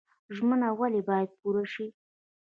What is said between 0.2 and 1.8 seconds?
ژمنه ولې باید پوره